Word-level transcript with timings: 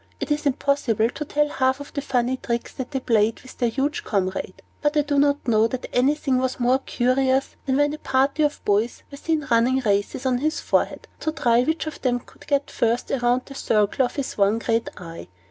It 0.19 0.31
is 0.31 0.47
impossible 0.47 1.11
to 1.11 1.25
tell 1.25 1.47
half 1.47 1.79
of 1.79 1.93
the 1.93 2.01
funny 2.01 2.37
tricks 2.37 2.73
that 2.73 2.89
they 2.89 2.99
played 3.01 3.39
with 3.41 3.59
their 3.59 3.69
huge 3.69 4.03
comrade; 4.03 4.63
but 4.81 4.97
I 4.97 5.03
do 5.03 5.19
not 5.19 5.47
know 5.47 5.67
that 5.67 5.85
anything 5.93 6.39
was 6.39 6.59
more 6.59 6.79
curious 6.79 7.55
than 7.67 7.77
when 7.77 7.93
a 7.93 7.99
party 7.99 8.41
of 8.41 8.65
boys 8.65 9.03
were 9.11 9.17
seen 9.17 9.45
running 9.51 9.77
races 9.81 10.25
on 10.25 10.39
his 10.39 10.59
forehead, 10.59 11.07
to 11.19 11.31
try 11.31 11.61
which 11.61 11.85
of 11.85 12.01
them 12.01 12.19
could 12.19 12.47
get 12.47 12.71
first 12.71 13.11
round 13.21 13.43
the 13.45 13.53
circle 13.53 14.03
of 14.03 14.15
his 14.15 14.39
one 14.39 14.57
great 14.57 14.89
eye. 14.97 15.27